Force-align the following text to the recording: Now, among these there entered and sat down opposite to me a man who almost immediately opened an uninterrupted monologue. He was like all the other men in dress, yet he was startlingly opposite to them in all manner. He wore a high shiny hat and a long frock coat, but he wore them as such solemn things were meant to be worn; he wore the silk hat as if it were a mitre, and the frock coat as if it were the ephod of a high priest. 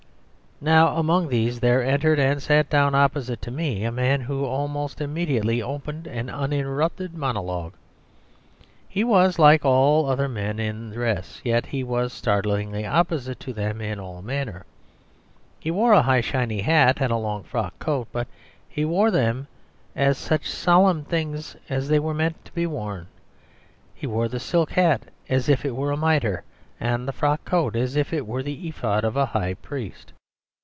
Now, 0.63 0.95
among 0.97 1.27
these 1.29 1.59
there 1.59 1.83
entered 1.83 2.19
and 2.19 2.39
sat 2.39 2.69
down 2.69 2.93
opposite 2.93 3.41
to 3.41 3.49
me 3.49 3.83
a 3.83 3.91
man 3.91 4.21
who 4.21 4.45
almost 4.45 5.01
immediately 5.01 5.59
opened 5.59 6.05
an 6.05 6.29
uninterrupted 6.29 7.15
monologue. 7.15 7.73
He 8.87 9.03
was 9.03 9.39
like 9.39 9.65
all 9.65 10.03
the 10.05 10.11
other 10.11 10.29
men 10.29 10.59
in 10.59 10.91
dress, 10.91 11.41
yet 11.43 11.65
he 11.65 11.83
was 11.83 12.13
startlingly 12.13 12.85
opposite 12.85 13.39
to 13.39 13.53
them 13.53 13.81
in 13.81 13.99
all 13.99 14.21
manner. 14.21 14.67
He 15.59 15.71
wore 15.71 15.93
a 15.93 16.03
high 16.03 16.21
shiny 16.21 16.61
hat 16.61 16.97
and 17.01 17.11
a 17.11 17.17
long 17.17 17.41
frock 17.41 17.79
coat, 17.79 18.09
but 18.11 18.27
he 18.69 18.85
wore 18.85 19.09
them 19.09 19.47
as 19.95 20.15
such 20.19 20.47
solemn 20.47 21.03
things 21.05 21.57
were 21.71 22.13
meant 22.13 22.45
to 22.45 22.51
be 22.51 22.67
worn; 22.67 23.07
he 23.95 24.05
wore 24.05 24.27
the 24.27 24.39
silk 24.39 24.69
hat 24.73 25.09
as 25.27 25.49
if 25.49 25.65
it 25.65 25.75
were 25.75 25.91
a 25.91 25.97
mitre, 25.97 26.43
and 26.79 27.07
the 27.07 27.11
frock 27.13 27.43
coat 27.45 27.75
as 27.75 27.95
if 27.95 28.13
it 28.13 28.27
were 28.27 28.43
the 28.43 28.67
ephod 28.67 29.03
of 29.03 29.17
a 29.17 29.25
high 29.25 29.55
priest. 29.55 30.13